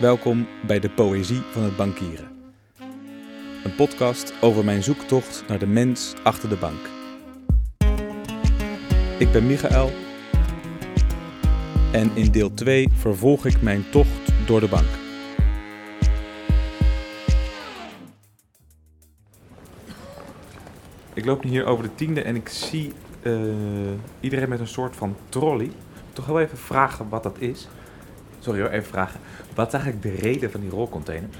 [0.00, 2.28] Welkom bij de Poëzie van het Bankieren.
[3.64, 6.88] Een podcast over mijn zoektocht naar de mens achter de bank.
[9.18, 9.90] Ik ben Michael
[11.92, 14.88] en in deel 2 vervolg ik mijn tocht door de bank.
[21.14, 23.32] Ik loop nu hier over de tiende en ik zie eh,
[24.20, 25.70] iedereen met een soort van trolley.
[26.12, 27.68] Toch wel even vragen wat dat is.
[28.42, 29.20] Sorry hoor, even vragen.
[29.54, 31.36] Wat is eigenlijk de reden van die rolcontainers?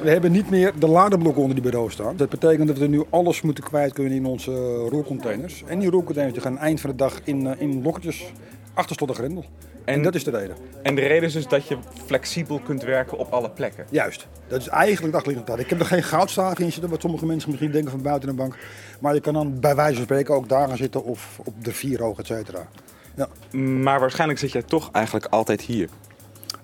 [0.00, 2.16] We hebben niet meer de ladeblokken onder die bureaus staan.
[2.16, 5.64] Dat betekent dat we nu alles moeten kwijt kunnen in onze rolcontainers.
[5.66, 8.32] En die rolcontainers die gaan eind van de dag in, uh, in lokketjes
[8.74, 9.44] achter slot en grendel.
[9.84, 10.56] En, en, dat is de reden.
[10.82, 11.76] En de reden is dus dat je
[12.06, 13.86] flexibel kunt werken op alle plekken?
[13.90, 14.26] Juist.
[14.48, 17.50] Dat is eigenlijk de achterliggende Ik heb er geen goudstaaf in zitten, wat sommige mensen
[17.50, 18.56] misschien denken van buiten de bank.
[19.00, 21.72] Maar je kan dan bij wijze van spreken ook daar gaan zitten of op de
[21.72, 22.68] vier hoog, et cetera.
[23.14, 23.28] Ja.
[23.58, 25.88] Maar waarschijnlijk zit jij toch eigenlijk altijd hier?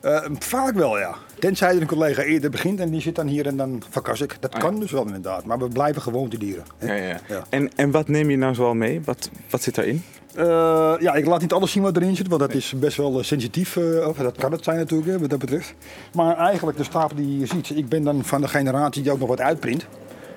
[0.05, 1.15] Uh, vaak wel, ja.
[1.39, 4.37] Tenzij er een collega eerder begint en die zit dan hier en dan verkas ik.
[4.41, 6.65] Dat kan dus wel inderdaad, maar we blijven gewoontedieren.
[6.79, 7.21] Ja, ja.
[7.29, 7.45] ja.
[7.49, 9.01] En, en wat neem je nou zoal mee?
[9.05, 10.02] Wat, wat zit daarin?
[10.37, 13.19] Uh, ja, ik laat niet alles zien wat erin zit, want dat is best wel
[13.19, 13.77] uh, sensitief.
[13.77, 15.74] Uh, of dat kan het zijn natuurlijk, wat dat betreft.
[16.15, 19.18] Maar eigenlijk de stapel die je ziet, ik ben dan van de generatie die ook
[19.18, 19.87] nog wat uitprint.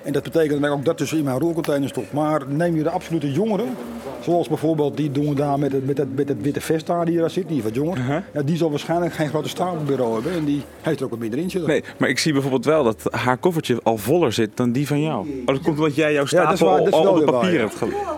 [0.02, 2.12] En dat betekent dat ik ook dat dus in mijn rolcontainer stop.
[2.12, 3.76] Maar neem je de absolute jongeren,
[4.20, 7.18] zoals bijvoorbeeld die doen daar met het, met het, met het witte vest daar die
[7.18, 7.98] daar zit, die wat jonger.
[7.98, 8.16] Uh -huh.
[8.32, 11.38] ja, die zal waarschijnlijk geen grote stapelbureau hebben en die heeft er ook wat minder
[11.38, 11.70] in zitten.
[11.70, 15.02] Nee, maar ik zie bijvoorbeeld wel dat haar koffertje al voller zit dan die van
[15.02, 15.28] jou.
[15.28, 17.60] Oh, dat komt omdat jij jouw stapel ja, dat is waar, dat al op papier
[17.60, 18.16] hebt gedaan.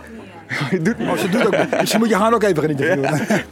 [0.71, 3.27] je doet, oh, ze doet ook, dus je moet je haar ook even gaan interviewen.
[3.29, 3.43] Ja.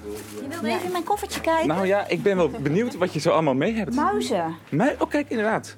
[0.58, 1.68] Je wilde even in mijn koffertje kijken?
[1.68, 3.94] Nou ja, ik ben wel benieuwd wat je zo allemaal mee hebt.
[3.94, 4.56] Muizen.
[4.68, 4.96] Mij?
[4.98, 5.76] Oh, kijk, inderdaad.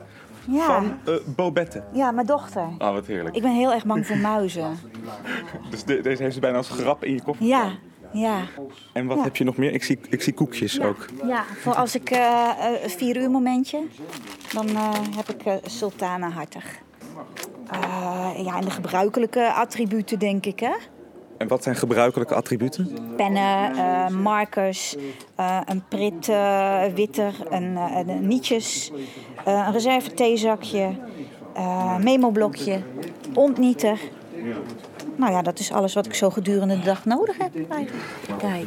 [0.49, 0.67] Ja.
[0.67, 1.83] Van uh, Bobette.
[1.93, 2.69] Ja, mijn dochter.
[2.79, 3.37] Oh, wat heerlijk.
[3.37, 4.79] Ik ben heel erg bang voor muizen.
[5.71, 7.47] dus de, deze heeft ze bijna als grap in je koffer?
[7.47, 7.71] Ja,
[8.13, 8.43] ja.
[8.93, 9.23] En wat ja.
[9.23, 9.73] heb je nog meer?
[9.73, 10.87] Ik zie, ik zie koekjes ja.
[10.87, 11.07] ook.
[11.27, 12.49] Ja, voor als ik uh,
[12.83, 13.83] een vier uur momentje,
[14.53, 16.79] dan uh, heb ik uh, sultana hartig.
[18.45, 20.75] ja, en de gebruikelijke attributen denk ik, hè.
[21.41, 22.99] En wat zijn gebruikelijke attributen?
[23.17, 24.97] Pennen, uh, markers,
[25.41, 28.93] uh, een prit uh, witter, een, een nietjes,
[29.45, 30.97] een reserve theezakje,
[32.00, 32.83] memoblokje,
[33.34, 33.99] ontnieter.
[35.17, 38.05] Nou ja, dat is alles wat ik zo gedurende de dag nodig heb eigenlijk.
[38.39, 38.67] Kijk.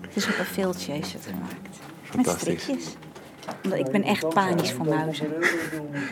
[0.00, 1.78] Het is op een veeltje is het gemaakt.
[2.16, 2.96] Met strikjes.
[3.64, 5.26] Omdat ik ben echt panisch voor muizen.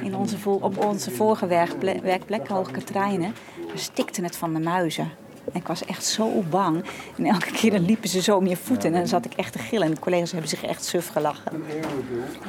[0.03, 3.34] In onze, op onze vorige werkplek, werkplek Katrijnen,
[3.75, 5.10] stikte het van de muizen.
[5.53, 6.84] En ik was echt zo bang.
[7.16, 8.93] En elke keer dan liepen ze zo om je voeten.
[8.93, 9.87] En dan zat ik echt te gillen.
[9.87, 11.65] En de collega's hebben zich echt suf gelachen.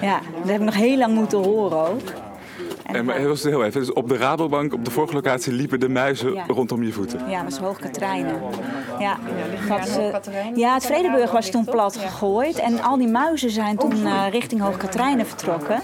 [0.01, 2.13] Ja, dat heb ik nog heel lang moeten horen ook.
[2.93, 5.89] En, maar heel, heel even, dus op de Rabobank, op de vorige locatie, liepen de
[5.89, 6.45] muizen ja.
[6.47, 7.29] rondom je voeten?
[7.29, 8.41] Ja, dat is Hoog Katrijnen.
[8.99, 9.17] Ja,
[9.69, 10.19] ja,
[10.55, 12.59] ja, het Vredeburg was toen plat gegooid.
[12.59, 15.81] En al die muizen zijn toen uh, richting Hoog Katrijnen vertrokken.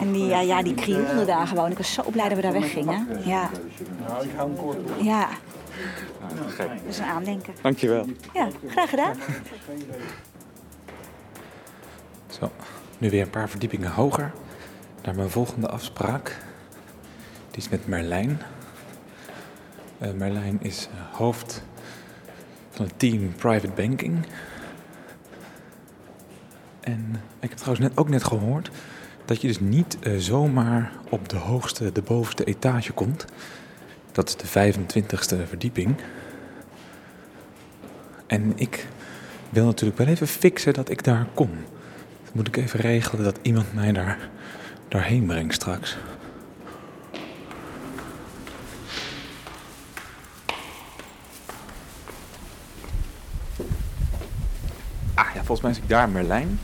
[0.00, 1.70] En die, ja, ja, die krioelden daar gewoon.
[1.70, 3.08] Ik was zo blij dat we daar weggingen.
[3.24, 3.50] Ja.
[5.00, 5.28] Ja.
[6.48, 6.68] Gek.
[6.68, 7.54] Dat is een aandenken.
[7.62, 8.06] Dankjewel.
[8.34, 9.16] Ja, graag gedaan.
[12.26, 12.50] Zo,
[12.98, 14.32] nu weer een paar verdiepingen hoger.
[15.02, 16.36] Naar mijn volgende afspraak.
[17.50, 18.40] Die is met Merlijn.
[20.02, 21.62] Uh, Merlijn is uh, hoofd
[22.70, 24.26] van het team Private Banking.
[26.80, 28.70] En ik heb trouwens net, ook net gehoord
[29.24, 33.24] dat je dus niet uh, zomaar op de hoogste, de bovenste etage komt.
[34.12, 35.96] Dat is de 25ste verdieping.
[38.26, 38.86] En ik
[39.50, 41.50] wil natuurlijk wel even fixen dat ik daar kom.
[41.50, 44.30] Dan moet ik even regelen dat iemand mij daar
[44.92, 45.96] daarheen brengt straks.
[55.14, 56.60] Ah ja, volgens mij is ik daar, Merlijn.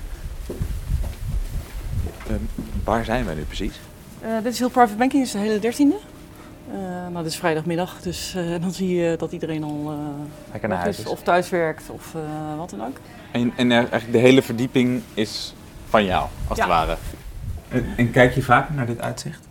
[2.31, 2.37] Uh,
[2.85, 3.81] waar zijn wij nu precies?
[4.25, 5.97] Uh, dit is heel private banking, is de hele dertiende.
[6.71, 9.97] Uh, nou, dit is vrijdagmiddag, dus uh, dan zie je dat iedereen al
[10.53, 12.15] uh, naar huis is, of thuis werkt of
[12.57, 12.97] wat dan ook.
[13.31, 15.55] En, en eigenlijk de hele verdieping is
[15.89, 16.65] van jou, als ja.
[16.65, 16.97] het ware.
[17.69, 19.47] En, en, kijk je vaak naar dit uitzicht?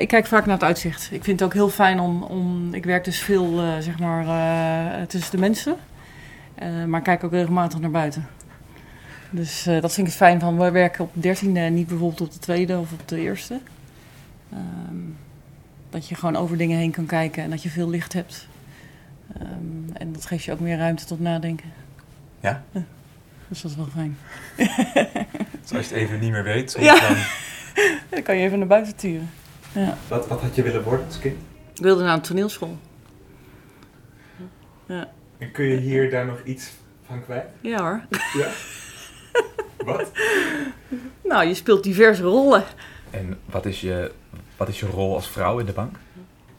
[0.00, 1.08] ik kijk vaak naar het uitzicht.
[1.12, 4.26] Ik vind het ook heel fijn om, om ik werk dus veel zeg maar
[5.06, 5.76] tussen de mensen,
[6.86, 8.26] maar kijk ook regelmatig naar buiten.
[9.30, 12.32] Dus dat vind ik fijn van, we werken op de dertiende en niet bijvoorbeeld op
[12.32, 13.60] de tweede of op de eerste.
[14.52, 15.16] Um,
[15.90, 18.48] dat je gewoon over dingen heen kan kijken en dat je veel licht hebt.
[19.42, 21.72] Um, en dat geeft je ook meer ruimte tot nadenken.
[22.40, 22.62] Ja?
[23.50, 24.18] Dus dat is wel fijn.
[25.62, 27.00] dus als je het even niet meer weet, soms ja.
[27.00, 27.16] dan...
[28.10, 29.30] dan kan je even naar buiten turen.
[29.72, 29.96] Ja.
[30.08, 31.36] Wat, wat had je willen worden als kind?
[31.74, 32.78] Ik wilde naar een toneelschool.
[34.86, 35.08] Ja.
[35.38, 36.70] En kun je hier daar nog iets
[37.06, 37.46] van kwijt?
[37.60, 38.00] Ja hoor.
[38.38, 38.48] Ja?
[39.84, 40.10] Wat?
[41.24, 42.64] Nou, je speelt diverse rollen.
[43.10, 44.12] En wat is, je,
[44.56, 45.96] wat is je rol als vrouw in de bank?
[45.96, 45.98] Eh,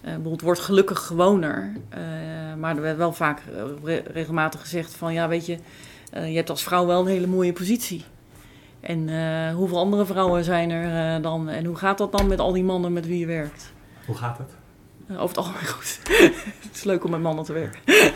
[0.02, 1.72] bijvoorbeeld het wordt gelukkig gewoner.
[1.90, 2.00] Eh,
[2.58, 5.14] maar er werd wel vaak eh, re- regelmatig gezegd van...
[5.14, 5.58] ja, weet je,
[6.12, 8.04] eh, je hebt als vrouw wel een hele mooie positie.
[8.80, 11.50] En eh, hoeveel andere vrouwen zijn er eh, dan?
[11.50, 13.72] En hoe gaat dat dan met al die mannen met wie je werkt?
[14.06, 14.50] Hoe gaat het?
[15.10, 16.00] Over het algemeen goed.
[16.62, 17.80] het is leuk om met mannen te werken.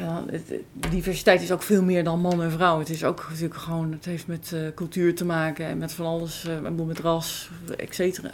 [0.00, 2.78] ja, het- diversiteit is ook veel meer dan man en vrouw.
[2.78, 6.44] Het is ook natuurlijk gewoon, het heeft met cultuur te maken en met van alles,
[6.44, 8.30] ik bedoel, met ras, et cetera.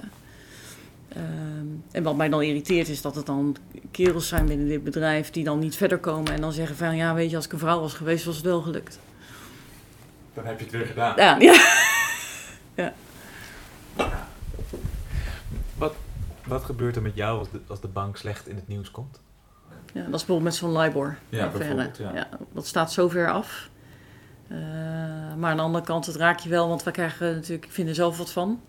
[1.14, 3.56] Ehm, en wat mij dan irriteert is dat het dan
[3.90, 7.14] kerels zijn binnen dit bedrijf die dan niet verder komen en dan zeggen van ja,
[7.14, 8.98] weet je, als ik een vrouw was geweest, was het wel gelukt.
[10.34, 11.16] Dan heb je het weer gedaan.
[11.16, 12.92] Ja, ja.
[15.78, 15.94] Wat,
[16.46, 19.20] wat gebeurt er met jou als de, als de bank slecht in het nieuws komt?
[19.68, 21.18] Ja, dat is bijvoorbeeld met zo'n LIBOR.
[21.28, 22.28] Ja, bijvoorbeeld, ja.
[22.52, 23.70] dat staat zo ver af.
[24.48, 24.58] Eh,
[25.36, 27.88] maar aan de andere kant, het raak je wel, want we krijgen natuurlijk, ik vind
[27.88, 28.60] er zelf wat van.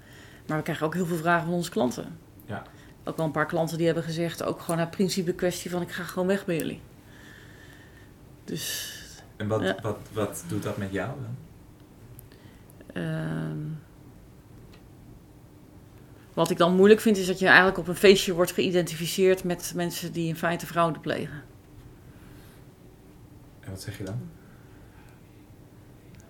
[0.47, 2.17] Maar we krijgen ook heel veel vragen van onze klanten.
[2.45, 2.63] Ja.
[3.03, 5.91] Ook wel een paar klanten die hebben gezegd, ook gewoon het principe kwestie van ik
[5.91, 6.81] ga gewoon weg bij jullie.
[8.43, 8.97] Dus
[9.35, 9.77] En wat, Ja.
[9.81, 11.35] wat, wat doet dat met jou dan?
[13.03, 13.57] Ehm,
[16.33, 19.71] wat ik dan moeilijk vind, is dat je eigenlijk op een feestje wordt geïdentificeerd met
[19.75, 21.43] mensen die in feite fraude plegen.
[23.59, 24.21] En wat zeg je dan?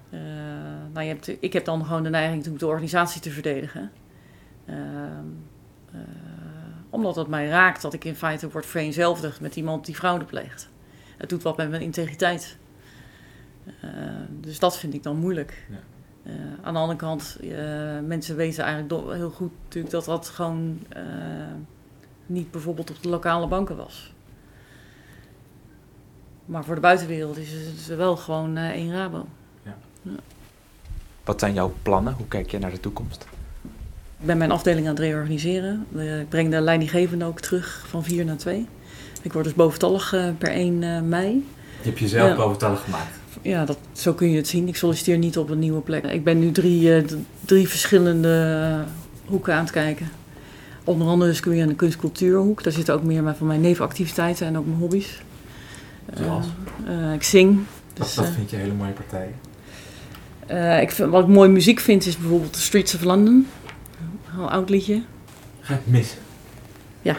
[0.09, 0.19] Eh,
[0.93, 3.91] nou, je hebt, ik heb dan gewoon de neiging natuurlijk de organisatie te verdedigen.
[4.65, 5.25] Ehm,
[5.93, 5.99] eh,
[6.89, 10.69] omdat het mij raakt dat ik in feite word vereenzelvigd met iemand die fraude pleegt.
[11.17, 12.57] Het doet wat met mijn integriteit.
[13.81, 13.89] Eh,
[14.29, 15.67] dus dat vind ik dan moeilijk.
[15.69, 15.79] Ja.
[16.23, 20.79] Eh, aan de andere kant, eh, mensen weten eigenlijk heel goed natuurlijk dat dat gewoon
[20.89, 21.03] eh,
[22.25, 24.13] niet bijvoorbeeld op de lokale banken was.
[26.45, 29.25] Maar voor de buitenwereld is het wel gewoon eh, één Rabo.
[31.23, 32.13] Wat zijn jouw plannen?
[32.13, 33.25] Hoe kijk je naar de toekomst?
[34.23, 35.85] Ik ben mijn afdeling aan het reorganiseren.
[35.95, 38.67] Eh, ik breng de leidinggevende ook terug van 4 naar 2.
[39.21, 41.45] Ik word dus boventallig eh, per 1 eh, mei.
[41.81, 42.35] Je hebt jezelf Ja.
[42.35, 43.19] boventallig gemaakt.
[43.41, 44.67] Ja, dat, zo kun je het zien.
[44.67, 46.03] Ik solliciteer niet op een nieuwe plek.
[46.03, 47.03] Ik ben nu drie,
[47.45, 48.83] drie verschillende
[49.25, 50.09] hoeken aan het kijken.
[50.83, 52.63] Onder andere dus kun je in de kunstcultuurhoek.
[52.63, 55.21] Daar zitten ook meer van mijn nevenactiviteiten en ook mijn hobby's.
[56.13, 56.45] Zoals?
[57.13, 57.59] ik zing.
[57.93, 59.33] Dus, eh, vind je hele mooie partijen?
[60.81, 63.47] ik vind, wat ik mooi muziek vind is bijvoorbeeld The Streets of London.
[64.37, 65.01] Een oud liedje.
[65.61, 66.17] Ga je het missen?
[67.01, 67.15] Ja.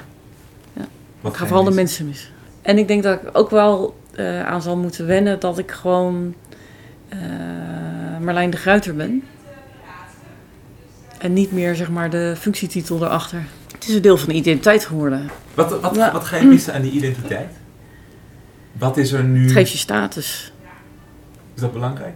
[0.73, 0.85] Ja.
[1.21, 2.05] Wat Ik ga vooral de missen?
[2.07, 2.33] mensen mis.
[2.63, 6.35] En ik denk dat ik ook wel eh, aan zal moeten wennen dat ik gewoon
[7.09, 7.19] eh,
[8.21, 9.23] Marlijn de Gruiter ben.
[11.19, 13.43] En niet meer zeg maar de functietitel erachter.
[13.73, 15.31] Het is een deel van de identiteit geworden.
[15.55, 16.13] Wat, wat, Ja.
[16.13, 17.51] wat ga je missen aan die identiteit?
[18.73, 19.43] Wat is er nu?
[19.43, 20.53] Het geeft je status.
[21.55, 22.15] Is dat belangrijk?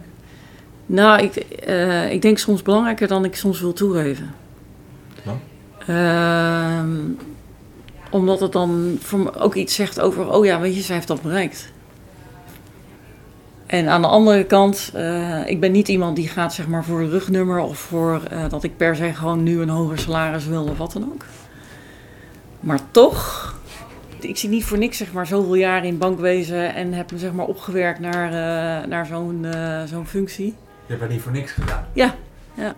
[0.86, 4.30] Nou, ik, eh, ik denk soms belangrijker dan ik soms wil toegeven.
[5.88, 6.88] Ehm,
[8.10, 11.08] omdat het dan voor me ook iets zegt over, oh ja, weet je, zij heeft
[11.08, 11.72] dat bereikt.
[13.66, 17.00] En aan de andere kant, eh, ik ben niet iemand die gaat zeg maar voor
[17.00, 20.64] een rugnummer of voor eh, dat ik per se gewoon nu een hoger salaris wil
[20.64, 21.24] of wat dan ook.
[22.60, 23.54] Maar toch,
[24.20, 27.32] ik zit niet voor niks zeg maar zoveel jaar in bankwezen en heb me zeg
[27.32, 29.46] maar opgewerkt naar, eh, naar zo'n
[29.86, 30.54] zo'n functie.
[30.86, 31.86] Je hebt er niet voor niks gedaan.
[31.92, 32.14] Ja,
[32.54, 32.74] ja.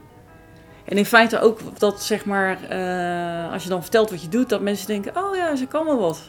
[0.84, 4.48] En in feite ook dat, zeg maar, eh, als je dan vertelt wat je doet,
[4.48, 6.20] dat mensen denken: oh ja, ze kan wel wat.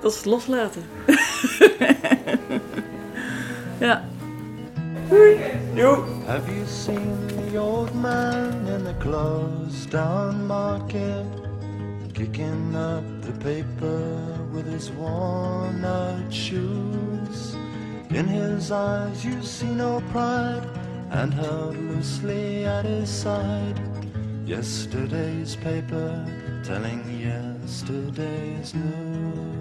[0.00, 0.82] Dat is het loslaten.
[3.80, 4.04] ja.
[6.26, 11.26] Have you seen the old man in the closed down market?
[12.14, 14.18] Kicking up the paper
[14.52, 17.56] with his worn out shoes.
[18.10, 20.62] In his eyes you see no pride,
[21.12, 23.78] and held loosely at his side.
[24.46, 26.24] Yesterday's paper
[26.64, 29.51] telling yesterday's news.